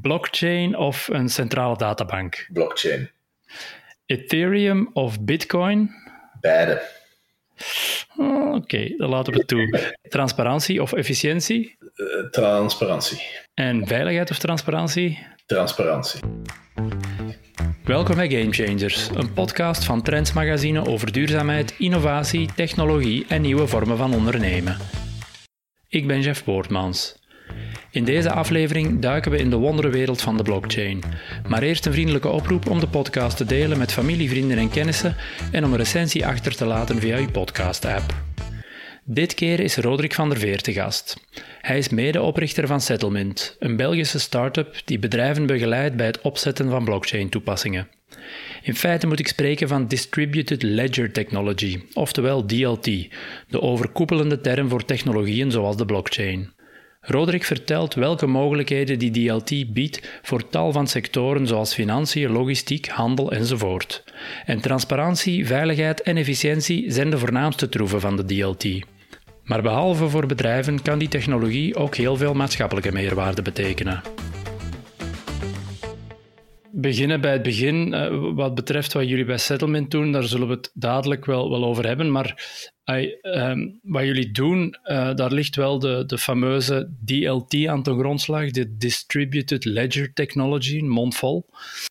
[0.00, 2.46] Blockchain of een centrale databank?
[2.52, 3.10] Blockchain.
[4.06, 5.90] Ethereum of Bitcoin?
[6.40, 6.82] Beide.
[8.16, 9.92] Oh, Oké, dan laten we het toe.
[10.08, 11.76] Transparantie of efficiëntie?
[11.96, 13.22] Uh, transparantie.
[13.54, 15.26] En veiligheid of transparantie?
[15.46, 16.20] Transparantie.
[17.84, 23.66] Welkom bij Game Changers, een podcast van Trends Magazine over duurzaamheid, innovatie, technologie en nieuwe
[23.66, 24.76] vormen van ondernemen.
[25.88, 27.22] Ik ben Jeff Poortmans.
[27.90, 31.02] In deze aflevering duiken we in de wonderenwereld van de blockchain.
[31.48, 35.16] Maar eerst een vriendelijke oproep om de podcast te delen met familie, vrienden en kennissen
[35.52, 38.14] en om een recensie achter te laten via uw podcast-app.
[39.04, 41.16] Dit keer is Roderick van der Veer te gast.
[41.60, 46.84] Hij is medeoprichter van Settlement, een Belgische start-up die bedrijven begeleidt bij het opzetten van
[46.84, 47.88] blockchain-toepassingen.
[48.62, 52.84] In feite moet ik spreken van Distributed Ledger Technology, oftewel DLT,
[53.48, 56.53] de overkoepelende term voor technologieën zoals de blockchain.
[57.06, 63.32] Roderick vertelt welke mogelijkheden die DLT biedt voor tal van sectoren zoals financiën, logistiek, handel
[63.32, 64.04] enzovoort.
[64.44, 68.64] En transparantie, veiligheid en efficiëntie zijn de voornaamste troeven van de DLT.
[69.44, 74.02] Maar behalve voor bedrijven kan die technologie ook heel veel maatschappelijke meerwaarde betekenen.
[76.76, 80.54] Beginnen bij het begin, uh, wat betreft wat jullie bij Settlement doen, daar zullen we
[80.54, 82.10] het dadelijk wel, wel over hebben.
[82.10, 82.44] Maar
[82.84, 88.50] uh, wat jullie doen, uh, daar ligt wel de, de fameuze DLT aan ten grondslag,
[88.50, 91.46] de Distributed Ledger Technology, mondvol.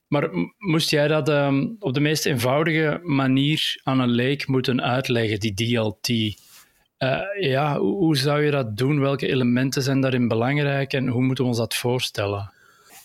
[0.08, 5.40] Maar moest jij dat um, op de meest eenvoudige manier aan een leek moeten uitleggen,
[5.40, 6.10] die DLT?
[6.10, 9.00] Uh, ja, hoe, hoe, zou je dat doen?
[9.00, 12.52] Welke elementen zijn daarin belangrijk en hoe moeten we ons dat voorstellen?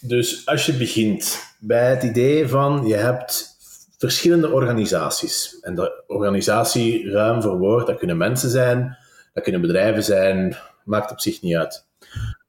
[0.00, 3.56] Dus als je begint bij het idee van je hebt
[3.98, 5.58] verschillende organisaties.
[5.60, 8.96] En de organisatie ruim verwoord, dat kunnen mensen zijn,
[9.32, 11.86] dat kunnen bedrijven zijn, maakt op zich niet uit.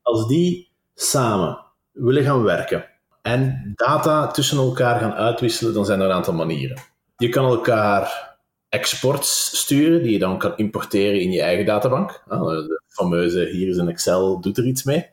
[0.01, 2.85] Als die samen willen gaan werken
[3.21, 6.81] en data tussen elkaar gaan uitwisselen, dan zijn er een aantal manieren.
[7.17, 8.37] Je kan elkaar
[8.69, 12.23] exports sturen, die je dan kan importeren in je eigen databank.
[12.27, 15.09] Ah, de fameuze, hier is een Excel, doet er iets mee.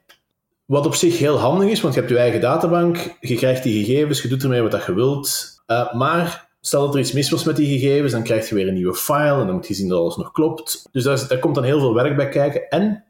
[0.67, 3.85] Wat op zich heel handig is, want je hebt je eigen databank, je krijgt die
[3.85, 5.61] gegevens, je doet ermee wat je wilt.
[5.67, 8.69] Uh, maar stel dat er iets mis was met die gegevens, dan krijg je weer
[8.69, 10.89] een nieuwe file en dan moet je zien dat alles nog klopt.
[10.93, 12.69] Dus daar, daar komt dan heel veel werk bij kijken.
[12.69, 13.05] En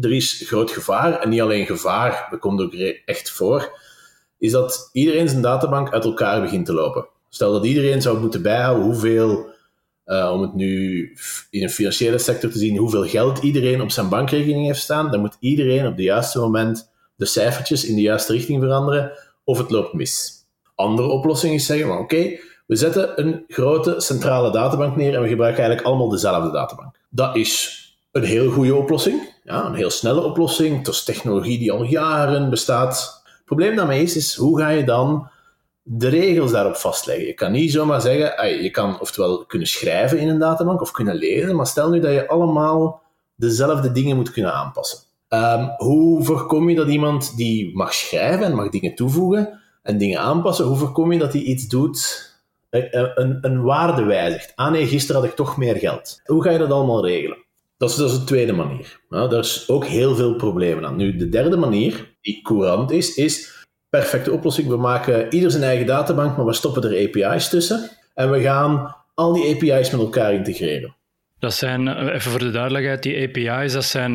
[0.00, 2.72] er is groot gevaar, en niet alleen gevaar, dat komt ook
[3.04, 3.78] echt voor,
[4.38, 7.06] is dat iedereen zijn databank uit elkaar begint te lopen.
[7.28, 9.50] Stel dat iedereen zou moeten bijhouden hoeveel
[10.06, 11.00] uh, om het nu
[11.50, 15.20] in een financiële sector te zien hoeveel geld iedereen op zijn bankrekening heeft staan, dan
[15.20, 19.12] moet iedereen op het juiste moment de cijfertjes in de juiste richting veranderen
[19.44, 20.44] of het loopt mis.
[20.74, 25.60] Andere oplossing is zeggen, oké, we zetten een grote centrale databank neer en we gebruiken
[25.60, 26.98] eigenlijk allemaal dezelfde databank.
[27.10, 27.80] Dat is
[28.12, 30.78] een heel goede oplossing, ja, een heel snelle oplossing.
[30.78, 33.22] Het is technologie die al jaren bestaat.
[33.24, 35.30] Het probleem daarmee is, is hoe ga je dan
[35.82, 37.26] de regels daarop vastleggen.
[37.26, 41.14] Je kan niet zomaar zeggen, je kan oftewel kunnen schrijven in een databank of kunnen
[41.14, 43.02] lezen, maar stel nu dat je allemaal
[43.34, 44.98] dezelfde dingen moet kunnen aanpassen.
[45.28, 50.20] Um, hoe voorkom je dat iemand die mag schrijven en mag dingen toevoegen en dingen
[50.20, 52.30] aanpassen, hoe voorkom je dat hij iets doet,
[52.70, 54.52] een, een waarde wijzigt?
[54.54, 56.20] Ah nee, gisteren had ik toch meer geld.
[56.24, 57.38] Hoe ga je dat allemaal regelen?
[57.76, 59.00] Dat is, dat de tweede manier.
[59.08, 60.96] Nou, daar is ook heel veel problemen aan.
[60.96, 63.61] Nu, de derde manier, die courant is, is
[63.98, 64.68] perfecte oplossing.
[64.68, 67.90] We maken ieder zijn eigen databank, maar we stoppen er API's tussen.
[68.14, 70.94] En we gaan al die API's met elkaar integreren.
[71.38, 74.12] Dat zijn, eh, even voor de duidelijkheid, die API's, dat zijn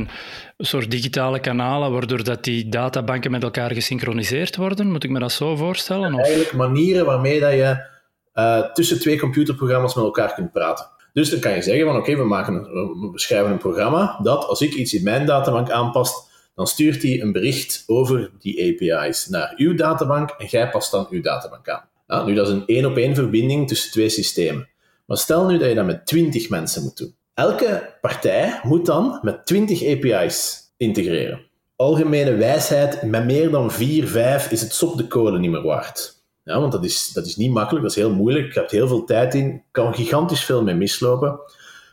[0.57, 4.91] een soort digitale kanalen waardoor dat die databanken met elkaar gesynchroniseerd worden.
[4.91, 6.13] Moet ik me dat zo voorstellen?
[6.13, 6.19] Of?
[6.19, 7.85] Eigenlijk manieren waarmee dat je
[8.33, 10.85] uh, tussen twee computerprogramma's met elkaar kunt praten.
[11.13, 14.61] Dus dan kan je zeggen van oké, we, maken we beschrijven een programma dat als
[14.61, 16.26] ik iets in mijn databank aanpast,
[16.57, 21.07] dan stuurt hij een bericht over die API's naar uw databank en jij past dan
[21.09, 21.89] uw databank aan.
[22.07, 24.69] Ja, nu, dat is een één-op-één verbinding tussen twee systemen.
[25.05, 27.15] Maar stel nu dat je dat met 20 mensen moet doen.
[27.33, 31.41] Elke partij moet dan met 20 API's integreren.
[31.75, 36.23] Algemene wijsheid, met meer dan 4, 5 is het sop de kolen niet meer waard.
[36.43, 38.53] Ja, want dat is, dat is niet makkelijk, dat is heel moeilijk.
[38.53, 41.39] Je hebt heel veel tijd in, kan gigantisch veel mee mislopen.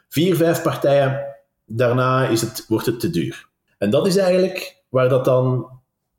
[0.09, 1.25] 4, 5 partijen,
[1.65, 3.53] daarna is het, wordt het te duur.
[3.85, 5.69] En dat is eigenlijk waar dat dan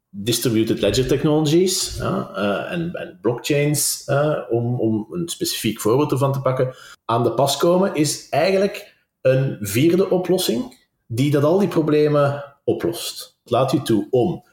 [0.09, 6.41] distributed ledger technologies uh, en, en, blockchains, uh, om, om een specifiek voorbeeld ervan te
[6.41, 6.75] pakken,
[7.05, 13.37] aan de pas komen, is eigenlijk een vierde oplossing die dat al die problemen oplost.
[13.43, 14.43] Het laat u toe om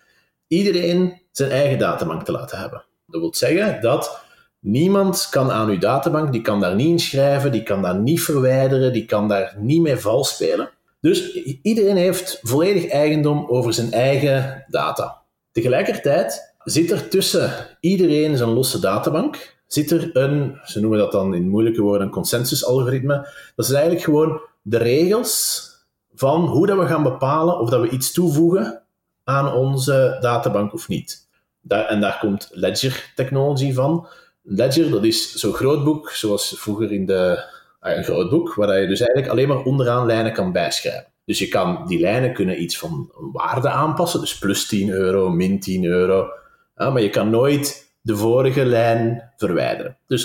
[0.47, 2.85] iedereen zijn eigen databank te laten hebben.
[3.07, 4.25] Dat wil zeggen dat
[4.61, 8.93] niemand kan aan uw databank, die kan daar niet inschrijven, die kan daar niet verwijderen,
[8.93, 10.71] die kan daar niet mee vals spelen.
[11.03, 11.33] Dus
[11.63, 15.23] iedereen heeft volledig eigendom over zijn eigen data.
[15.51, 21.35] Tegelijkertijd zit er tussen iedereen zijn losse databank, zit er een, ze noemen dat dan
[21.35, 23.29] in moeilijke woorden, een consensusalgoritme.
[23.57, 25.67] Dat is eigenlijk gewoon de regels
[26.15, 28.83] van hoe dat we gaan bepalen of dat we iets toevoegen
[29.25, 31.29] aan onze databank of niet.
[31.61, 34.07] Daar, en daar komt Ledger Technology van.
[34.43, 37.51] Ledger, dat is zo'n groot boek, zoals vroeger in de...
[37.83, 41.07] Ah, een groot boek, waar je dus eigenlijk alleen maar onderaan lijnen kan bijschrijven.
[41.25, 45.61] Dus je kan, die lijnen kunnen iets van waarde aanpassen, dus plus 10 euro, min
[45.61, 46.29] 10 euro.
[46.77, 49.97] Ja, maar je kan nooit de vorige lijn verwijderen.
[50.07, 50.23] Dus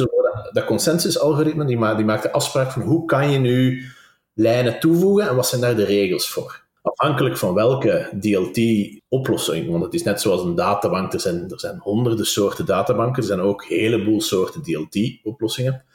[0.51, 3.85] dat consensusalgoritme die, die maakt de afspraak van hoe kan je nu
[4.33, 6.65] lijnen toevoegen en wat zijn daar de regels voor.
[6.81, 11.77] Afhankelijk van welke DLT-oplossing, want het is net zoals een databank, er zijn, er zijn
[11.79, 15.85] honderden soorten databanken, er zijn ook een heleboel soorten DLT-oplossingen.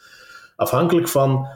[0.56, 1.46] Afhankelijk van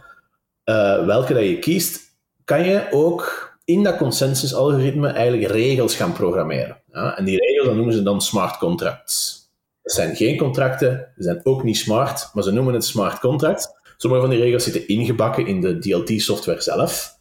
[0.65, 2.01] uh, welke dat je kiest,
[2.45, 6.83] kan je ook in dat consensusalgoritme eigenlijk regels gaan programmeren.
[6.91, 9.45] En die regels noemen ze dan smart contracts.
[9.83, 13.69] Het zijn geen contracten, ze zijn ook niet smart, maar ze noemen het smart contracts.
[13.97, 17.19] Sommige van die regels zitten ingebakken in de DLT-software zelf.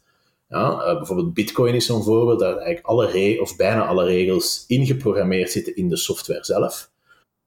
[0.48, 5.50] Ja, uh, bijvoorbeeld Bitcoin is zo'n voorbeeld, daar eigenlijk alle of bijna alle regels ingeprogrammeerd
[5.50, 6.90] zitten in de software zelf.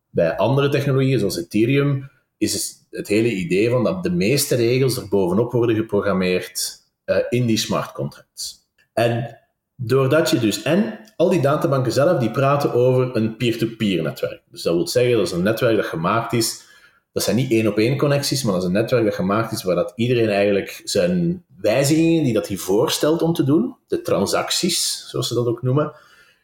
[0.09, 2.53] Bij andere technologieën, zoals Ethereum, is
[2.91, 7.57] het hele idee van dat de meeste regels er bovenop worden geprogrammeerd uh, in die
[7.57, 8.67] smart contracts.
[8.93, 9.39] En
[9.75, 14.41] doordat je dus, en al die databanken zelf, die praten over een peer-to-peer netwerk.
[14.51, 16.67] Dus dat wil zeggen, dat is een netwerk dat gemaakt is,
[17.11, 19.93] dat zijn niet één-op-één connecties, maar dat is een netwerk dat gemaakt is waar dat
[19.95, 25.33] iedereen eigenlijk zijn wijzigingen die dat hij voorstelt om te doen, de transacties, zoals ze
[25.33, 25.91] dat ook noemen,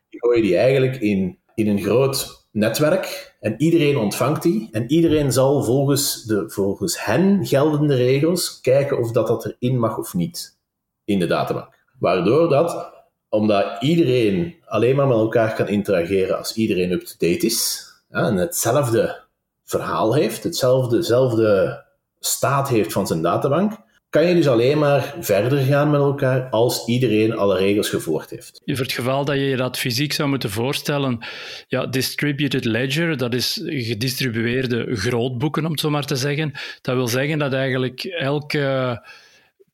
[0.10, 4.92] die gooi je die eigenlijk in, in een groot netwerk en iedereen ontvangt die en
[4.92, 10.14] iedereen zal volgens, de, volgens hen geldende regels kijken of dat, dat erin mag of
[10.14, 10.58] niet
[11.04, 11.84] in de databank.
[12.00, 12.94] Waardoor dat,
[13.30, 19.24] omdat iedereen alleen maar met elkaar kan interageren als iedereen up-to-date is, en hetzelfde
[19.64, 21.84] verhaal heeft, hetzelfde,
[22.20, 23.74] staat heeft van zijn databank,
[24.16, 28.62] kan je dus alleen maar verder gaan met elkaar als iedereen alle regels gevolgd heeft.
[28.66, 31.20] Voor het geval dat je je dat fysiek zou moeten voorstellen,
[31.68, 36.52] ja, distributed ledger, dat is gedistribueerde grootboeken, om het zo maar te zeggen.
[36.82, 39.02] Dat wil zeggen dat eigenlijk elke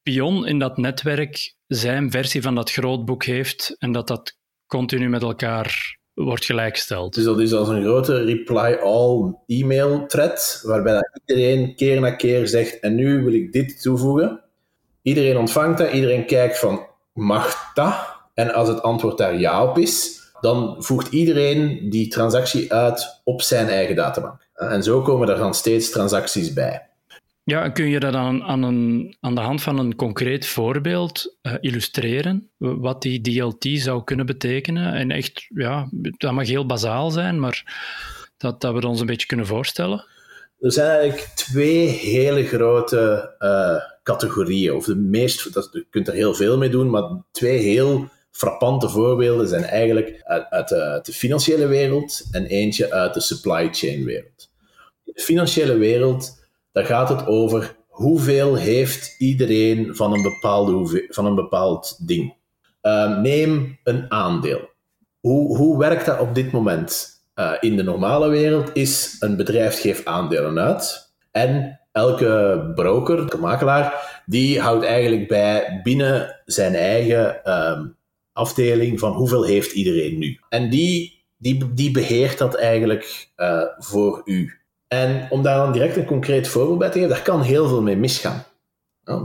[0.03, 5.21] pion in dat netwerk zijn versie van dat grootboek heeft en dat dat continu met
[5.21, 7.13] elkaar wordt gelijkgesteld.
[7.13, 12.47] Dus dat is als een grote reply-all e-mail thread, waarbij dat iedereen keer na keer
[12.47, 14.41] zegt, en nu wil ik dit toevoegen.
[15.01, 17.93] Iedereen ontvangt dat, iedereen kijkt van, mag dat?
[18.33, 23.41] En als het antwoord daar ja op is, dan voegt iedereen die transactie uit op
[23.41, 24.47] zijn eigen databank.
[24.53, 26.89] En zo komen er dan steeds transacties bij.
[27.43, 31.53] Ja, kun je dat aan, aan, een, aan de hand van een concreet voorbeeld uh,
[31.59, 32.51] illustreren?
[32.57, 34.93] Wat die DLT zou kunnen betekenen?
[34.93, 37.63] En echt, ja, dat mag heel bazaal zijn, maar
[38.37, 40.05] dat, dat we ons een beetje kunnen voorstellen.
[40.59, 44.73] Er zijn eigenlijk twee hele grote uh, categorieën.
[44.73, 48.89] Of de meest, dat, je kunt er heel veel mee doen, maar twee heel frappante
[48.89, 54.49] voorbeelden zijn eigenlijk uit, de, financiële wereld en eentje uit de supply chain wereld.
[55.03, 56.40] De financiële wereld
[56.71, 62.33] daar gaat het over hoeveel heeft iedereen van een, bepaalde van een bepaald ding.
[62.81, 64.69] Uh, neem een aandeel.
[65.19, 67.09] Hoe, hoe werkt dat op dit moment?
[67.35, 73.37] Uh, in de normale wereld is een bedrijf geeft aandelen uit en elke broker, de
[73.37, 77.79] makelaar, die houdt eigenlijk bij binnen zijn eigen uh,
[78.33, 80.39] afdeling van hoeveel heeft iedereen nu.
[80.49, 84.60] En die, die, die beheert dat eigenlijk uh, voor u.
[84.93, 87.81] En om daar dan direct een concreet voorbeeld bij te geven, daar kan heel veel
[87.81, 88.45] mee misgaan.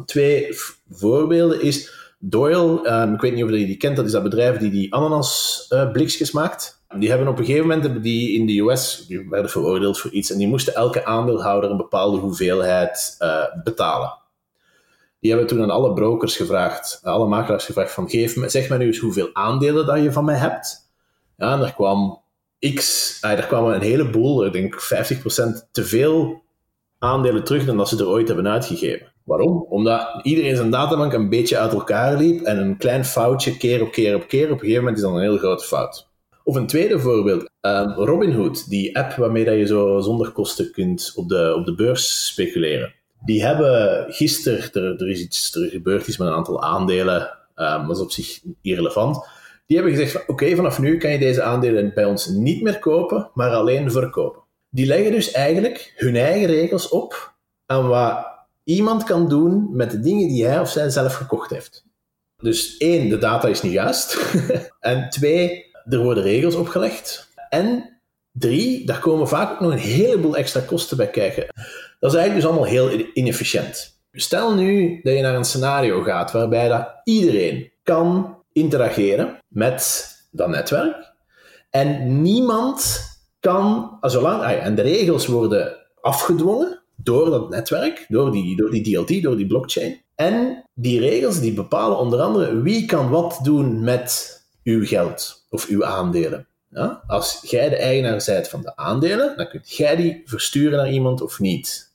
[0.05, 0.49] twee
[0.89, 4.59] voorbeelden is Doyle, um, ik weet niet of je die kent, dat is dat bedrijf
[4.59, 6.85] die die ananasblikjes uh, maakt.
[6.99, 10.31] Die hebben op een gegeven moment, die in de US, die werden veroordeeld voor iets
[10.31, 14.19] en die moesten elke aandeelhouder een bepaalde hoeveelheid uh, betalen.
[15.21, 18.77] Die hebben toen aan alle brokers gevraagd, alle makelaars gevraagd van geef me, zeg me
[18.77, 20.91] nu eens hoeveel aandelen dat je van mij hebt.
[21.37, 22.25] Ja, en er kwam
[22.75, 26.43] X, ah, er kwamen een heleboel, ik denk 50% te veel
[26.99, 29.13] aandelen terug dan dat ze er ooit hebben uitgegeven.
[29.25, 29.67] Waarom?
[29.69, 33.93] Omdat iedereen zijn databank een beetje uit elkaar liep en een klein foutje keer op
[33.93, 36.09] keer op keer, op een gegeven moment is dan een heel grote fout.
[36.45, 41.13] Of een tweede voorbeeld, uh, Robinhood, die app waarmee dat je zo zonder kosten kunt
[41.15, 42.95] op de, op de beurs speculeren.
[43.25, 47.97] Die hebben gisteren, er, er is iets gebeurd iets met een aantal aandelen, uh, dat
[47.97, 49.29] is op zich irrelevant.
[49.67, 53.31] Die hebben gezegd oké, vanaf nu kan je deze aandelen bij ons niet meer kopen,
[53.35, 54.43] maar alleen verkopen.
[54.71, 57.35] Die leggen dus eigenlijk hun eigen regels op
[57.67, 58.27] aan wat
[58.65, 61.85] iemand kan doen met de dingen die hij of zij zelf gekocht heeft.
[62.37, 64.19] Dus één, de data is niet juist.
[64.81, 67.33] en twee, er worden regels opgelegd.
[67.49, 67.97] En
[68.39, 71.47] Drie, daar komen vaak ook nog een heleboel extra kosten bij kijken.
[72.01, 74.01] Dat is eigenlijk dus allemaal heel inefficiënt.
[74.13, 80.49] Stel nu dat je naar een scenario gaat waarbij dat iedereen kan interageren met dat
[80.49, 81.15] netwerk
[81.71, 83.01] en niemand
[83.41, 88.83] kan, zolang, ah en de regels worden afgedwongen door dat netwerk, door die, door die
[88.83, 90.03] DLT, door die blockchain.
[90.15, 95.67] En die regels die bepalen onder andere wie kan wat doen met uw geld of
[95.67, 96.47] uw aandelen.
[96.71, 97.03] Ja?
[97.07, 101.21] Als jij de eigenaar bent van de aandelen, dan kun jij die versturen naar iemand
[101.21, 101.95] of niet.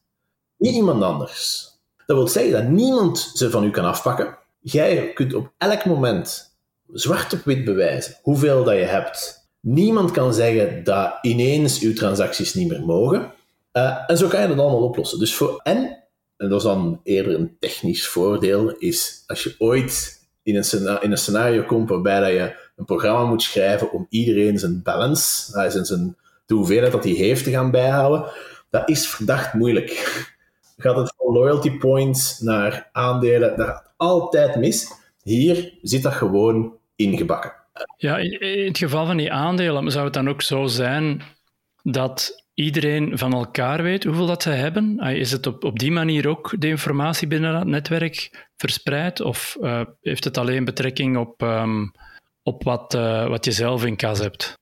[0.58, 1.70] Niet iemand anders.
[2.06, 4.38] Dat wil zeggen dat niemand ze van u kan afpakken.
[4.60, 6.51] Jij kunt op elk moment
[6.94, 9.50] zwart op wit bewijzen hoeveel dat je hebt.
[9.60, 13.32] Niemand kan zeggen dat ineens uw transacties niet meer mogen.
[13.74, 15.20] Uh, en zo kan je dat allemaal oplossen.
[15.20, 16.04] Dus voor, en,
[16.38, 21.12] en dat is dan eerder een technisch voordeel, is als je ooit in een, in
[21.12, 25.70] een scenario komt waarbij dat je een programma moet schrijven om iedereen zijn balance, uh,
[25.70, 28.26] zijn, zijn, de hoeveelheid dat hij heeft te gaan bijhouden,
[28.70, 29.90] dat is verdacht moeilijk.
[30.78, 34.92] Gaat het van loyalty points naar aandelen, dat gaat altijd mis.
[35.24, 37.54] Hier zit dat gewoon ingebakken.
[37.98, 41.22] Ja, in het geval van die aandelen zou het dan ook zo zijn
[41.84, 45.00] dat iedereen van elkaar weet hoeveel dat ze hebben?
[45.00, 49.22] Is het op, op die manier ook de informatie binnen het netwerk verspreid?
[49.22, 51.92] Of uh, heeft het alleen betrekking op, um,
[52.44, 54.54] op wat, uh, wat je zelf in kas hebt?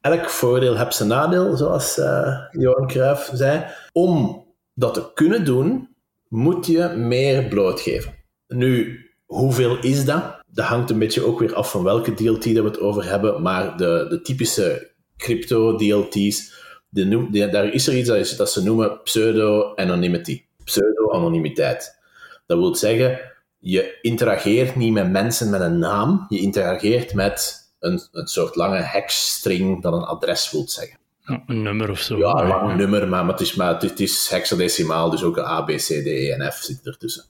[0.00, 3.64] Elk voordeel heeft zijn nadeel, zoals uh, Johan Cruijff zei.
[3.92, 4.44] Om
[4.74, 5.88] dat te kunnen doen,
[6.28, 8.14] moet je meer blootgeven.
[8.46, 10.39] Nu, hoeveel is dat?
[10.52, 13.42] Dat hangt een beetje ook weer af van welke DLT dat we het over hebben,
[13.42, 16.52] maar de, de typische crypto-DLT's,
[16.90, 20.44] daar is er iets dat, ze noemen pseudo-anonymity.
[20.64, 21.98] Pseudo-anonimiteit.
[22.46, 23.20] Dat wil zeggen,
[23.58, 28.80] je interageert niet met mensen met een naam, je interageert met een, een soort lange
[28.80, 30.98] hexstring dat een adres wil zeggen.
[31.46, 32.18] een nummer of zo.
[32.18, 35.62] Ja, een lang nummer, maar, het, is, maar het, is hexadecimaal, dus ook een A,
[35.62, 37.24] B, C, D, E en F zit ertussen.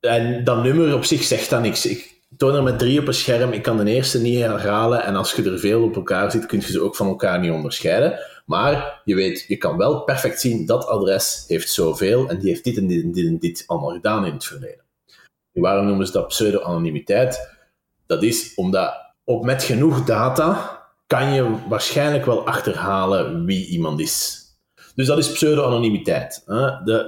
[0.00, 1.86] En dat nummer op zich zegt dan niks.
[1.86, 5.16] Ik toon er met drie op een scherm, ik kan de eerste niet herhalen, en
[5.16, 8.18] als je er veel op elkaar ziet, kun je ze ook van elkaar niet onderscheiden.
[8.46, 12.64] Maar je weet, je kan wel perfect zien, dat adres heeft zoveel, en die heeft
[12.64, 14.84] dit en dit en dit en dit allemaal gedaan in het verleden.
[15.52, 17.56] waarom noemen ze dat pseudo-anonimiteit?
[18.06, 24.40] Dat is omdat op met genoeg data kan je waarschijnlijk wel achterhalen wie iemand is.
[24.94, 26.42] Dus dat is pseudo-anonimiteit.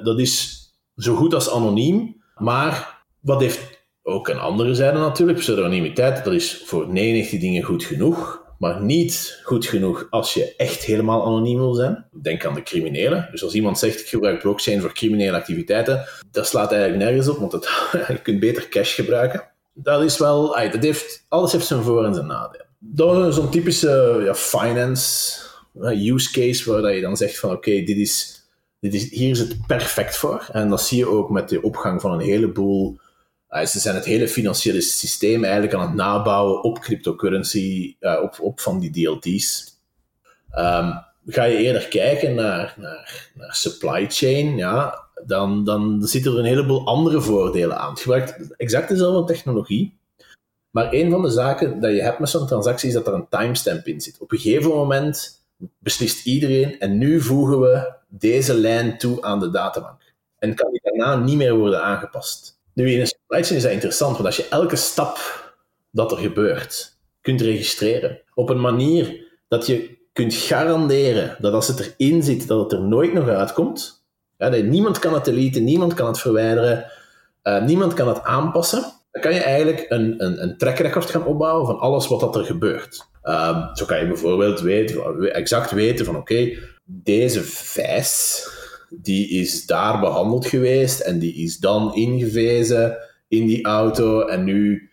[0.02, 0.62] Dat is
[0.96, 3.73] zo goed als anoniem, maar wat heeft
[4.06, 5.38] ook een andere zijde natuurlijk?
[5.38, 10.84] Pseudonymiteit, dat is voor 99 dingen goed genoeg, maar niet goed genoeg als je echt
[10.84, 12.06] helemaal anoniem wil zijn.
[12.22, 13.28] Denk aan de criminelen.
[13.30, 17.38] Dus als iemand zegt, ik gebruik blockchain voor criminele activiteiten, dat slaat eigenlijk nergens op,
[17.38, 17.68] want het,
[18.08, 19.42] je kunt beter cash gebruiken.
[19.72, 22.64] Dat is wel, dat heeft, alles heeft zijn voor- en zijn nadeel.
[22.78, 25.40] Dat is zo'n typische ja, finance
[25.82, 28.42] use case, waar je dan zegt van, oké, dit is
[28.84, 30.48] dit is, hier is het perfect voor.
[30.52, 32.98] En dat zie je ook met de opgang van een heleboel.
[33.54, 38.38] Uh, ze zijn het hele financiële systeem eigenlijk aan het nabouwen op cryptocurrency, uh, op,
[38.40, 39.78] op van die DLT's.
[40.58, 46.38] Um, ga je eerder kijken naar, naar, naar supply chain, ja, dan, dan zitten er
[46.38, 47.90] een heleboel andere voordelen aan.
[47.90, 49.98] Het gebruikt exact dezelfde technologie,
[50.70, 53.28] maar een van de zaken dat je hebt met zo'n transactie is dat er een
[53.28, 54.18] timestamp in zit.
[54.18, 55.44] Op een gegeven moment
[55.78, 60.00] beslist iedereen en nu voegen we deze lijn toe aan de databank.
[60.38, 62.53] En kan die daarna niet meer worden aangepast.
[62.74, 65.18] Nu, in een supply is dat interessant, want als je elke stap
[65.90, 71.94] dat er gebeurt kunt registreren op een manier dat je kunt garanderen dat als het
[71.98, 74.04] erin zit, dat het er nooit nog uitkomt.
[74.38, 76.86] Ja, niemand kan het deleten, niemand kan het verwijderen,
[77.42, 78.82] uh, niemand kan het aanpassen.
[79.10, 82.36] Dan kan je eigenlijk een, een, een track record gaan opbouwen van alles wat dat
[82.36, 83.06] er gebeurt.
[83.24, 88.48] Uh, zo kan je bijvoorbeeld weten, exact weten van oké, deze vijs,
[88.90, 92.96] die is daar behandeld geweest en die is dan ingevezen
[93.28, 94.88] in die auto en nu...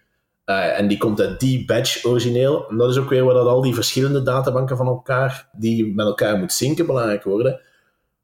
[0.46, 2.70] Uh, en die komt uit die badge origineel.
[2.70, 6.06] En dat is ook weer waar dat al die verschillende databanken van elkaar, die met
[6.06, 7.60] elkaar moet zinken, belangrijk worden.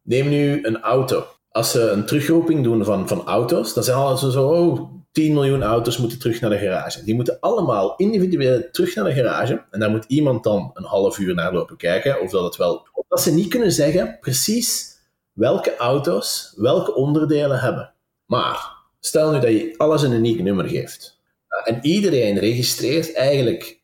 [0.02, 1.26] Neem nu een auto.
[1.52, 5.64] Als ze een terugroeping doen van, van auto's, dan zijn alles zo, oh, 10 miljoen
[5.64, 7.04] auto's moeten terug naar de garage.
[7.04, 9.64] Die moeten allemaal individueel terug naar de garage.
[9.72, 12.88] En daar moet iemand dan een half uur naar lopen kijken of dat het wel...
[13.08, 14.97] Dat ze niet kunnen zeggen precies
[15.38, 17.94] welke auto's welke onderdelen hebben.
[18.26, 21.22] Maar stel nu dat je alles een uniek nummer geeft.
[21.64, 23.82] En iedereen registreert eigenlijk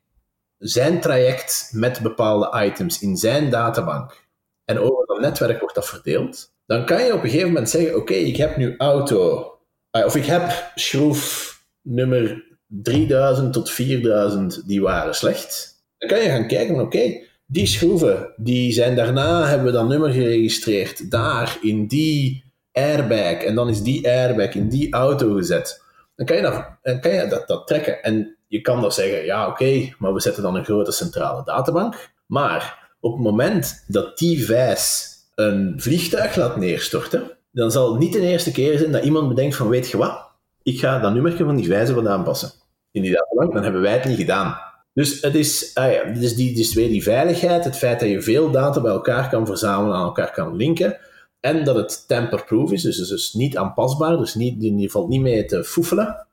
[0.58, 4.28] zijn traject met bepaalde items in zijn databank.
[4.66, 6.54] En over dat netwerk wordt dat verdeeld.
[6.66, 9.54] Dan kan je op een gegeven moment zeggen: Oké, ik heb nu auto
[9.94, 15.84] Ah, of ik heb schroef nummer 3000 tot 4000, die waren slecht.
[15.98, 17.22] Dan kan je gaan kijken, oké,
[17.54, 23.56] Die schroeven, die zijn daarna, hebben we dat nummer geregistreerd, daar, in die airbag, en
[23.56, 25.84] dan is die airbag in die auto gezet.
[26.16, 28.04] Dan kan je dat, dan kan je dat, dat trekken.
[28.04, 32.12] En je kan dan zeggen, ja oké, maar we zetten dan een grote centrale databank.
[32.26, 38.14] Maar op het moment dat die wijs een vliegtuig laat neerstorten, dan zal het niet
[38.14, 40.30] de eerste keer zijn dat iemand bedenkt van, weet je wat,
[40.64, 42.52] ik ga dat nummertje van die wijze wat aanpassen.
[42.92, 44.72] In die databank, dan hebben wij het niet gedaan.
[44.94, 48.52] Dus het is, ah dus die, dus weer die veiligheid, het feit dat je veel
[48.52, 50.98] data bij elkaar kan verzamelen, aan elkaar kan linken,
[51.40, 55.46] en dat het tamper-proof is, dus dus niet aanpasbaar, dus niet, je valt niet mee
[55.46, 56.28] te foefelen,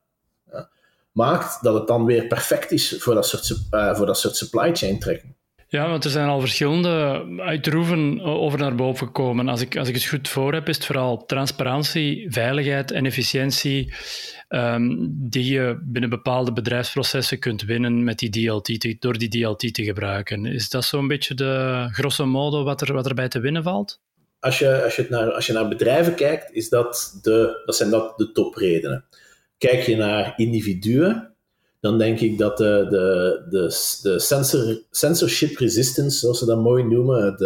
[0.52, 0.68] ja,
[1.12, 4.74] maakt dat het dan weer perfect is voor dat soort, uh, voor dat soort supply
[4.74, 5.34] chain trekking.
[5.70, 9.48] Ja, want er zijn al verschillende uitroeven over naar boven gekomen.
[9.48, 13.92] Als ik, als ik het goed voor heb, is het vooral transparantie, veiligheid en efficiëntie
[14.48, 19.84] um, die je binnen bepaalde bedrijfsprocessen kunt winnen met die DLT door die DLT te
[19.84, 20.46] gebruiken.
[20.46, 24.00] Is dat zo'n beetje de grosso modo wat, er, wat erbij te winnen valt?
[24.40, 27.90] Als je, als, je naar, als je naar bedrijven kijkt, is dat de, dat zijn
[27.90, 29.04] dat de topredenen.
[29.58, 31.29] Kijk je naar individuen,
[31.80, 36.84] dan denk ik dat de, de, de, de sensor, censorship resistance, zoals ze dat mooi
[36.84, 37.36] noemen,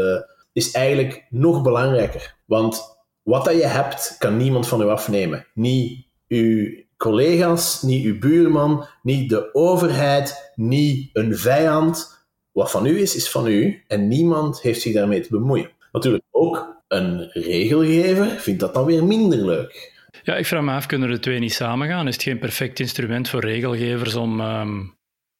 [0.52, 2.34] is eigenlijk nog belangrijker.
[2.44, 2.82] Want
[3.22, 5.46] wat dat je hebt, kan niemand van u afnemen.
[5.54, 12.26] Niet uw collega's, niet uw buurman, niet de overheid, niet een vijand.
[12.52, 15.70] Wat van u is, is van u en niemand heeft zich daarmee te bemoeien.
[15.92, 19.93] Natuurlijk ook een regelgever vindt dat dan weer minder leuk.
[20.22, 22.08] Ja, ik vraag me af, kunnen de twee niet samengaan?
[22.08, 24.96] Is het geen perfect instrument voor regelgevers om, um,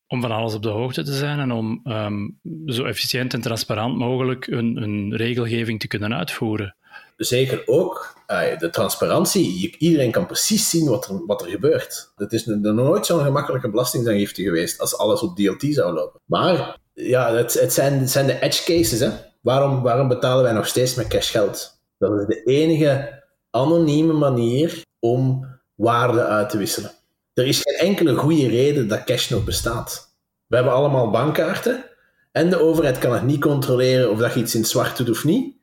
[0.07, 3.97] om van alles op de hoogte te zijn en om um, zo efficiënt en transparant
[3.97, 6.77] mogelijk een, een regelgeving te kunnen uitvoeren?
[7.17, 8.15] Zeker ook
[8.59, 9.77] de transparantie.
[9.79, 12.13] Iedereen kan precies zien wat er, wat er gebeurt.
[12.17, 16.21] Het is nooit zo'n gemakkelijke belastingaangifte geweest als alles op DLT zou lopen.
[16.25, 19.01] Maar ja, het, het, zijn, zijn de edge cases.
[19.01, 19.11] Hè?
[19.41, 21.83] Waarom, waarom betalen wij nog steeds met cashgeld?
[21.99, 23.24] Dat is de enige
[23.55, 26.91] anonieme manier om waarde uit te wisselen.
[27.35, 30.17] Er is geen enkele goede reden dat cash nog bestaat.
[30.47, 31.85] We hebben allemaal bankkaarten
[32.33, 35.11] en de overheid kan het niet controleren of dat je iets in het zwart doet
[35.11, 35.55] of niet.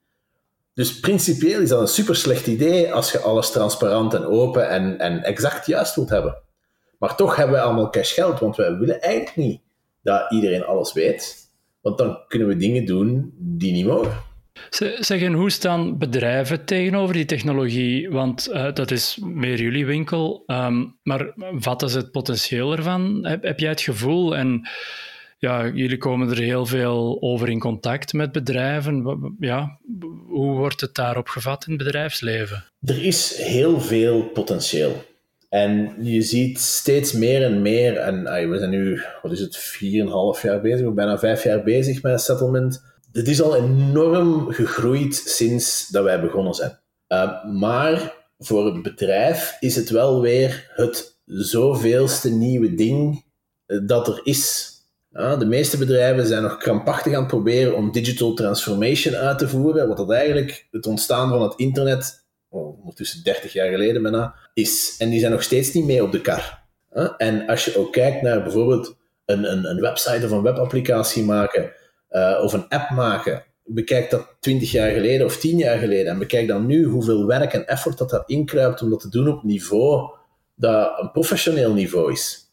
[0.74, 5.00] Dus principieel is dat een super slecht idee als je alles transparant en open en,
[5.00, 6.42] en exact juist wilt hebben.
[7.00, 9.62] Maar toch hebben we allemaal cashgeld, want wij willen eigenlijk niet
[10.04, 11.50] dat iedereen alles weet.
[11.82, 14.31] Want dan kunnen we dingen doen die niet mogen.
[14.70, 18.10] Zeg, en hoe staan bedrijven tegenover die technologie?
[18.10, 20.44] Want uh, dat is meer jullie winkel.
[20.48, 23.26] Um, maar wat is het potentieel ervan?
[23.26, 24.36] Heb, heb jij het gevoel?
[24.36, 24.68] En
[25.38, 29.20] ja, jullie komen er heel veel over in contact met bedrijven.
[29.40, 29.80] Ja,
[30.28, 32.64] hoe wordt het daarop gevat in het bedrijfsleven?
[32.82, 35.04] Er is heel veel potentieel.
[35.50, 39.58] En je ziet steeds meer en meer, en we zijn nu, wat is het,
[40.38, 45.16] 4,5 jaar bezig, of bijna 5 jaar bezig met settlement het is al enorm gegroeid
[45.16, 46.80] sinds dat wij begonnen zijn.
[47.08, 53.24] Uh, maar voor het bedrijf is het wel weer het zoveelste nieuwe ding
[53.66, 54.70] eh, dat er is.
[55.12, 59.88] de meeste bedrijven zijn nog krampachtig aan het proberen om digital transformation uit te voeren,
[59.88, 64.96] wat dat eigenlijk het ontstaan van het internet, oh, ondertussen 30 jaar geleden bijna, is.
[64.98, 66.60] En die zijn nog steeds niet mee op de kar.
[67.18, 68.96] En als je ook kijkt naar bijvoorbeeld
[69.26, 71.72] een, een, een website of een webapplicatie maken,
[72.12, 76.20] uh, of een app maken, bekijk dat 20 jaar geleden of 10 jaar geleden en
[76.20, 79.44] bekijk dan nu hoeveel werk en effort dat dat inkruipt om dat te doen op
[79.44, 80.10] niveau
[80.56, 82.52] dat een professioneel niveau is.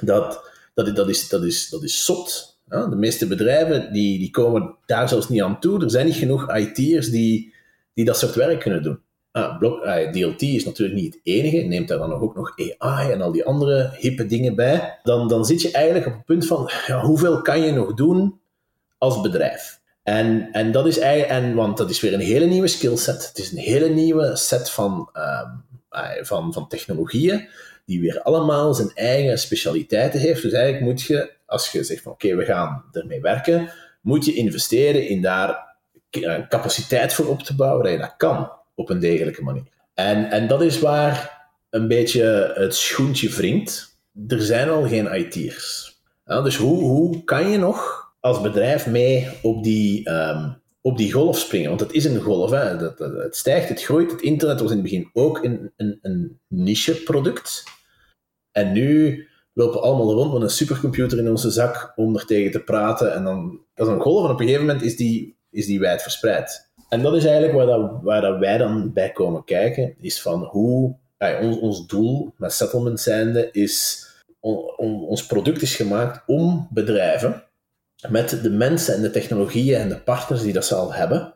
[0.00, 2.56] Dat, dat, dat, is, dat, is, dat is zot.
[2.68, 5.82] Ja, de meeste bedrijven die, die komen daar zelfs niet aan toe.
[5.82, 7.54] Er zijn niet genoeg IT'ers die,
[7.94, 9.00] die dat soort werk kunnen doen.
[9.30, 11.56] Ah, ah, DLT is natuurlijk niet het enige.
[11.56, 14.98] Neemt daar dan ook nog AI en al die andere hippe dingen bij.
[15.02, 18.37] Dan, dan zit je eigenlijk op het punt van ja, hoeveel kan je nog doen
[18.98, 19.80] als bedrijf.
[20.02, 23.28] En, en dat is eigenlijk, en, want dat is weer een hele nieuwe skillset.
[23.28, 25.42] Het is een hele nieuwe set van, uh,
[26.20, 27.48] van, van technologieën,
[27.84, 30.42] die weer allemaal zijn eigen specialiteiten heeft.
[30.42, 34.34] Dus eigenlijk moet je, als je zegt van oké, we gaan ermee werken, moet je
[34.34, 35.76] investeren in daar
[36.48, 39.66] capaciteit voor op te bouwen, dat je dat kan op een degelijke manier.
[39.94, 43.96] En, en dat is waar een beetje het schoentje wringt.
[44.28, 45.96] Er zijn al geen IT'ers.
[46.24, 51.38] Dus hoe, hoe kan je nog als bedrijf mee op die, um, op die golf
[51.38, 51.68] springen.
[51.68, 52.50] Want het is een golf.
[52.50, 52.76] Hè.
[52.76, 54.10] Dat, het stijgt, het groeit.
[54.10, 57.64] Het internet was in het begin ook een, een, een niche-product.
[58.52, 62.60] En nu lopen allemaal rond met een supercomputer in onze zak om er tegen te
[62.60, 63.14] praten.
[63.14, 65.80] En dan, dat is een golf en op een gegeven moment is die, is die
[65.80, 66.70] wijd verspreid.
[66.88, 70.42] En dat is eigenlijk waar, dat, waar dat wij dan bij komen kijken, is van
[70.42, 70.96] hoe...
[71.40, 74.06] ons, ons doel met settlement zijnde is...
[74.40, 77.47] On, on, ons product is gemaakt om bedrijven
[78.08, 81.34] met de mensen en de technologieën en de partners die dat ze al hebben,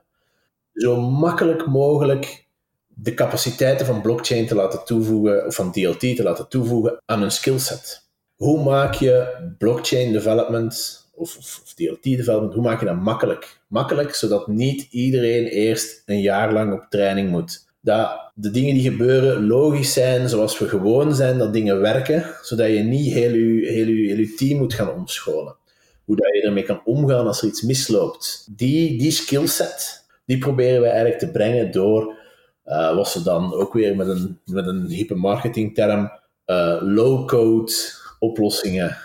[0.74, 2.46] zo makkelijk mogelijk
[2.86, 7.30] de capaciteiten van blockchain te laten toevoegen, of van DLT te laten toevoegen aan hun
[7.30, 8.10] skillset.
[8.36, 13.60] Hoe maak je blockchain development of, of, of, DLT development, hoe maak je dat makkelijk?
[13.68, 17.66] Makkelijk, zodat niet iedereen eerst een jaar lang op training moet.
[17.80, 22.66] Dat de dingen die gebeuren logisch zijn zoals we gewoon zijn, dat dingen werken, zodat
[22.66, 25.56] je niet heel je, heel heel je team moet gaan omscholen.
[26.04, 28.48] Hoe dat je ermee kan omgaan als er iets misloopt.
[28.56, 32.20] Die, die skillset, die proberen we eigenlijk te brengen door
[32.66, 36.10] uh, wat ze dan ook weer met een, met een hippe marketingterm
[36.46, 37.72] uh, low-code
[38.18, 38.96] oplossingen.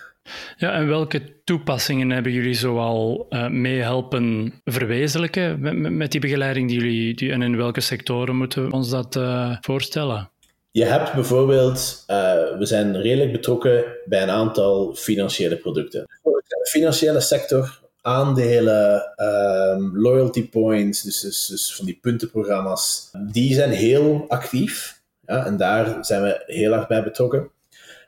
[0.57, 6.69] Ja, en welke toepassingen hebben jullie zoal uh, mee helpen verwezenlijken met, met, die begeleiding
[6.69, 9.19] die jullie, die, en in welke sectoren moeten we ons dat
[9.61, 10.29] voorstellen?
[10.71, 12.03] Je hebt bijvoorbeeld,
[12.57, 16.05] we zijn redelijk betrokken bij een aantal financiële producten.
[16.47, 23.71] De financiële sector aandelen, um, loyalty points, dus, dus, dus, van die puntenprogramma's, die zijn
[23.71, 25.01] heel actief.
[25.25, 27.49] Ja, en daar zijn we heel erg bij betrokken.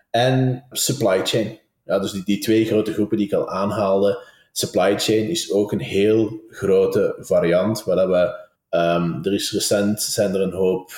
[0.10, 1.60] En supply chain.
[1.86, 4.23] Ja, dus die, die twee grote groepen die ik al aanhaalde.
[4.52, 10.02] Supply chain is ook een heel grote variant, waar dat we, um, er is recent,
[10.02, 10.91] zijn er een hoop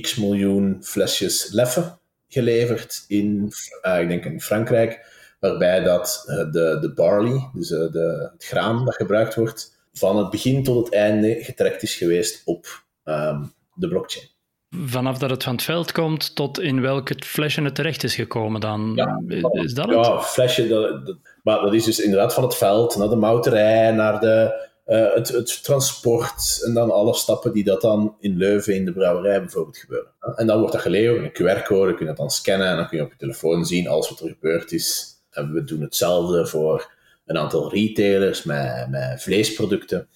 [0.00, 3.52] x miljoen flesjes leffen geleverd in,
[3.82, 5.11] uh, ik denk in Frankrijk
[5.42, 10.16] waarbij dat eh, de, de barley, dus eh, de, het graan dat gebruikt wordt, van
[10.16, 12.66] het begin tot het einde getrekt is geweest op
[13.04, 14.26] um, de blockchain.
[14.70, 18.60] Vanaf dat het van het veld komt tot in welk flesje het terecht is gekomen
[18.60, 18.92] dan?
[18.94, 20.06] Ja, is dat het?
[20.06, 23.90] Ja, flesje, dat, dat, maar dat is dus inderdaad van het veld naar de mouterij,
[23.90, 28.74] naar de, uh, het, het, transport en dan alle stappen die dat dan in Leuven
[28.74, 30.12] in de brouwerij bijvoorbeeld gebeuren.
[30.36, 32.98] En dan wordt dat geleverd, een QR-code, kun je dat dan scannen en dan kun
[32.98, 36.90] je op je telefoon zien alles wat er gebeurd is en we doen hetzelfde voor
[37.26, 40.08] een aantal retailers met, met vleesproducten.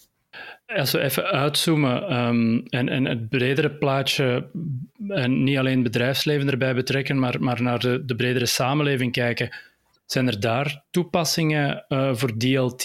[0.67, 4.51] Als we even uitzoomen um, en, en het bredere plaatje,
[5.09, 9.57] en niet alleen bedrijfsleven erbij betrekken, maar, maar naar de, de bredere samenleving kijken,
[10.07, 12.83] zijn er daar toepassingen uh, voor DLT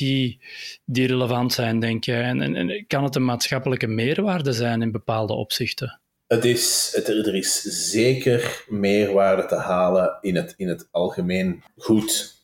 [0.85, 2.23] die relevant zijn, denk jij?
[2.23, 6.01] En, en, en, kan het een maatschappelijke meerwaarde zijn in bepaalde opzichten?
[6.31, 12.35] Het is, het, er is zeker meerwaarde te halen in het, in het algemeen goed.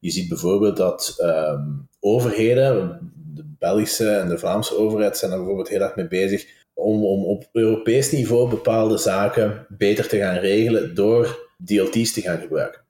[0.00, 2.98] Je ziet bijvoorbeeld dat um, overheden,
[3.34, 7.24] de Belgische en de Vlaamse overheid, zijn er bijvoorbeeld heel erg mee bezig om, om
[7.24, 12.80] op Europees niveau bepaalde zaken beter te gaan regelen door DLT's te gaan gebruiken.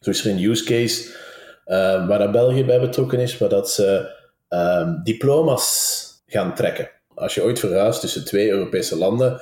[0.00, 1.04] Zo is er een use case
[1.66, 4.10] uh, waar België bij betrokken is, waar dat ze
[4.48, 6.90] um, diploma's gaan trekken.
[7.14, 9.40] Als je ooit verhuist tussen twee Europese landen,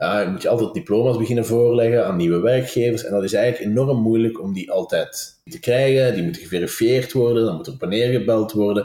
[0.00, 3.04] ja, moet je altijd diploma's beginnen voorleggen aan nieuwe werkgevers.
[3.04, 6.14] En dat is eigenlijk enorm moeilijk om die altijd te krijgen.
[6.14, 8.82] Die moeten geverifieerd worden, dan moet er op en neer gebeld worden.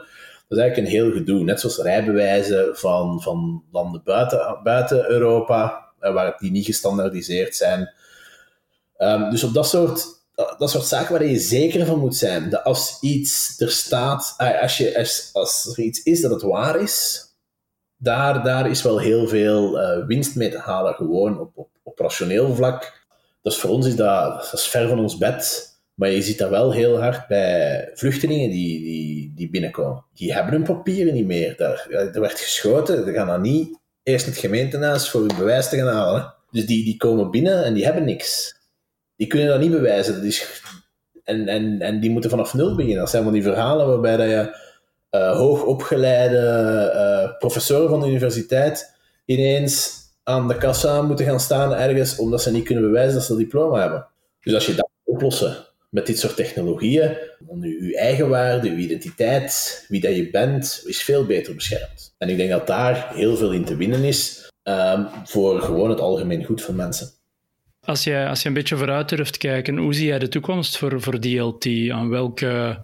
[0.47, 1.43] Dat is eigenlijk een heel gedoe.
[1.43, 7.93] Net zoals rijbewijzen van, van landen buiten, buiten Europa, eh, waar die niet gestandaardiseerd zijn.
[8.97, 10.05] Um, dus op dat soort,
[10.57, 12.49] dat soort zaken waar je zeker van moet zijn.
[12.49, 16.41] Dat als iets er staat, ah, als, je, als, als er iets is dat het
[16.41, 17.23] waar is,
[17.97, 22.55] daar, daar is wel heel veel uh, winst mee te halen, gewoon op, op operationeel
[22.55, 23.05] vlak.
[23.41, 25.73] Dus voor ons is dat, is ver van ons bed.
[25.93, 30.05] Maar je ziet dat wel heel hard bij vluchtelingen die, die, die binnenkomen.
[30.13, 31.55] Die hebben hun papieren niet meer.
[31.57, 35.77] Daar, er werd geschoten, ze gaan dan niet eerst het gemeentehuis voor hun bewijs te
[35.77, 36.33] gaan halen.
[36.51, 38.55] Dus die, die komen binnen en die hebben niks.
[39.15, 40.13] Die kunnen dat niet bewijzen.
[40.13, 40.61] Dat is,
[41.23, 42.99] en, en, en die moeten vanaf nul beginnen.
[42.99, 44.57] Dat zijn van die verhalen waarbij dat je
[45.35, 46.41] hoogopgeleide
[46.95, 48.93] uh, professoren van de universiteit
[49.25, 53.31] ineens aan de kassa moeten gaan staan ergens omdat ze niet kunnen bewijzen dat ze
[53.31, 54.07] een diploma hebben.
[54.41, 55.55] Dus als je dat oplossen
[55.89, 60.83] met dit soort technologieën, dan je, je eigen waarde, je identiteit, wie dat je bent,
[60.85, 62.15] is veel beter beschermd.
[62.17, 65.99] En ik denk dat daar heel veel in te winnen is um, voor gewoon het
[65.99, 67.09] algemeen goed van mensen.
[67.81, 71.01] Als je, als je een beetje vooruit durft kijken, hoe zie jij de toekomst voor,
[71.01, 71.67] voor DLT?
[71.91, 72.83] Aan welke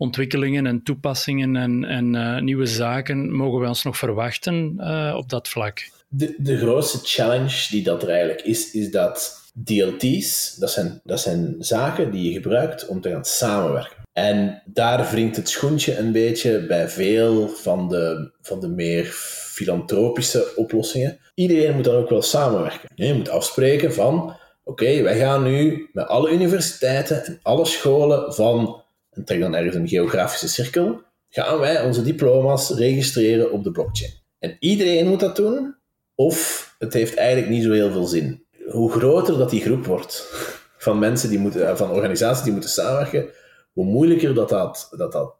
[0.00, 5.28] ontwikkelingen en toepassingen en, en uh, nieuwe zaken mogen we ons nog verwachten uh, op
[5.28, 5.90] dat vlak?
[6.08, 11.20] De, de grootste challenge die dat er eigenlijk is, is dat DLT's, dat zijn, dat
[11.20, 13.96] zijn zaken die je gebruikt om te gaan samenwerken.
[14.12, 20.52] En daar wringt het schoentje een beetje bij veel van de, van de meer filantropische
[20.56, 21.18] oplossingen.
[21.34, 22.90] Iedereen moet dan ook wel samenwerken.
[22.94, 28.82] Je moet afspreken van, oké, wij gaan nu met alle universiteiten en alle scholen van
[29.10, 34.12] en trek dan ergens een geografische cirkel, gaan wij onze diploma's registreren op de blockchain.
[34.38, 35.76] En iedereen moet dat doen,
[36.14, 38.44] of het heeft eigenlijk niet zo heel veel zin.
[38.70, 40.28] Hoe groter dat die groep wordt
[40.78, 43.28] van mensen die moeten, van organisaties die moeten samenwerken,
[43.72, 45.38] hoe moeilijker dat dat, dat, dat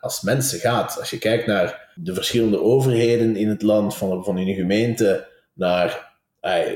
[0.00, 0.98] als mensen gaat.
[0.98, 6.12] Als je kijkt naar de verschillende overheden in het land, van, van een gemeente naar,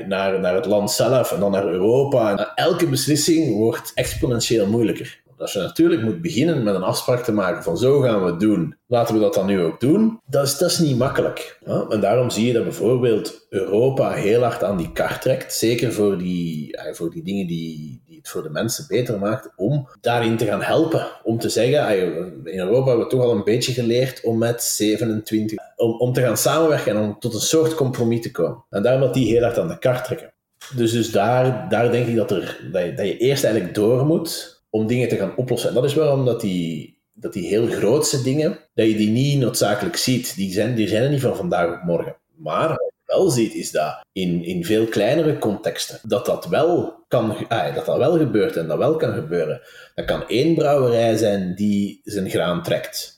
[0.07, 2.53] naar, naar het land zelf en dan naar Europa.
[2.55, 5.21] elke beslissing wordt exponentieel moeilijker.
[5.39, 8.39] Als je natuurlijk moet beginnen met een afspraak te maken van zo gaan we het
[8.39, 11.59] doen, laten we dat dan nu ook doen, dat is, dat is niet makkelijk.
[11.89, 16.17] En daarom zie je dat bijvoorbeeld Europa heel hard aan die kar trekt, zeker voor
[16.17, 20.45] die, voor die dingen die, die het voor de mensen beter maakt, om daarin te
[20.45, 21.07] gaan helpen.
[21.23, 21.97] Om te zeggen,
[22.43, 26.21] in Europa hebben we toch al een beetje geleerd om met 27, om, om te
[26.21, 28.63] gaan samenwerken en om tot een soort compromis te komen.
[28.69, 30.33] En daarom dat die heel hard aan de kar trekken.
[30.75, 34.05] Dus, dus daar, daar denk ik dat, er, dat, je, dat je eerst eigenlijk door
[34.05, 35.69] moet om dingen te gaan oplossen.
[35.69, 39.39] En dat is waarom dat die, dat die heel grootste dingen, dat je die niet
[39.39, 40.35] noodzakelijk ziet.
[40.35, 42.15] Die zijn, die zijn er niet van vandaag op morgen.
[42.35, 47.03] Maar wat je wel ziet, is dat in, in veel kleinere contexten, dat dat wel
[47.07, 49.61] kan, ah, dat dat wel gebeurt en dat wel kan gebeuren.
[49.95, 53.17] Dat kan één brouwerij zijn die zijn graan trekt.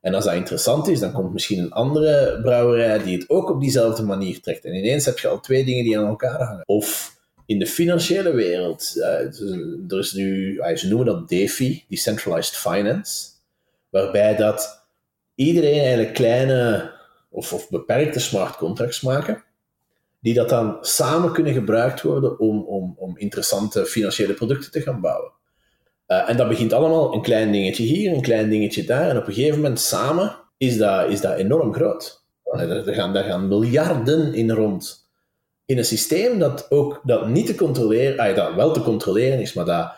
[0.00, 3.60] En als dat interessant is, dan komt misschien een andere brouwerij die het ook op
[3.60, 4.64] diezelfde manier trekt.
[4.64, 6.66] En ineens heb je al twee dingen die aan elkaar hangen.
[6.66, 7.15] Of
[7.46, 9.04] in de financiële wereld, uh,
[9.88, 13.28] er is nu, uh, ze noemen dat DeFi, Decentralized Finance,
[13.88, 14.86] waarbij dat
[15.34, 16.90] iedereen eigenlijk kleine
[17.30, 19.44] of, of beperkte smart contracts maken,
[20.20, 25.00] die dat dan samen kunnen gebruikt worden om, om, om interessante financiële producten te gaan
[25.00, 25.32] bouwen.
[26.08, 29.26] Uh, en dat begint allemaal een klein dingetje hier, een klein dingetje daar, en op
[29.26, 32.24] een gegeven moment samen is dat, is dat enorm groot.
[32.44, 35.05] Er gaan, daar gaan miljarden in rond
[35.66, 39.52] in een systeem dat ook dat niet te controleren, ah, dat wel te controleren is,
[39.52, 39.92] maar dat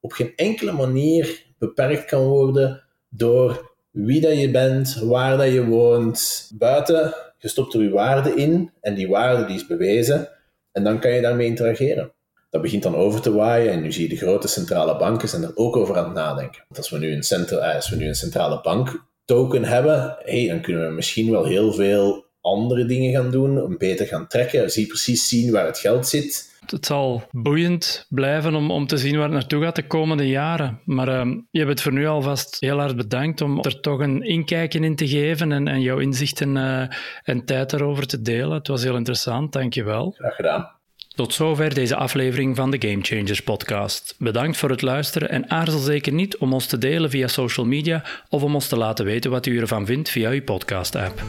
[0.00, 5.66] op geen enkele manier beperkt kan worden door wie dat je bent, waar dat je
[5.66, 7.14] woont, buiten.
[7.38, 10.28] Je stopt er je waarde in en die waarde die is bewezen
[10.72, 12.12] en dan kan je daarmee interageren.
[12.50, 15.42] Dat begint dan over te waaien en nu zie je de grote centrale banken zijn
[15.42, 16.64] er ook over aan het nadenken.
[16.68, 20.16] Want als we nu een, centra ah, als we nu een centrale bank token hebben,
[20.18, 24.26] hey, dan kunnen we misschien wel heel veel andere dingen gaan doen, om beter gaan
[24.26, 26.50] trekken, zie precies zien waar het geld zit.
[26.66, 30.80] Het zal boeiend blijven om, om te zien waar het naartoe gaat de komende jaren.
[30.84, 34.22] Maar uh, je hebt het voor nu alvast heel hard bedankt om er toch een
[34.22, 36.82] inkijkje in te geven en, en jouw inzichten uh,
[37.24, 38.52] en tijd erover te delen.
[38.52, 40.14] Het was heel interessant, dankjewel.
[40.16, 40.70] Graag gedaan.
[41.14, 44.14] Tot zover deze aflevering van de Game Changers podcast.
[44.18, 48.04] Bedankt voor het luisteren en aarzel zeker niet om ons te delen via social media
[48.28, 51.22] of om ons te laten weten wat u ervan vindt via uw podcast app.